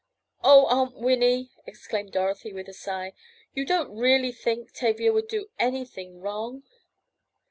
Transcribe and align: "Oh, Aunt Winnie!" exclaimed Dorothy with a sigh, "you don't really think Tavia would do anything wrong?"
"Oh, 0.43 0.65
Aunt 0.65 0.95
Winnie!" 0.97 1.51
exclaimed 1.67 2.11
Dorothy 2.13 2.51
with 2.53 2.67
a 2.67 2.73
sigh, 2.73 3.13
"you 3.53 3.63
don't 3.63 3.95
really 3.95 4.31
think 4.31 4.73
Tavia 4.73 5.13
would 5.13 5.27
do 5.27 5.51
anything 5.59 6.19
wrong?" 6.21 6.63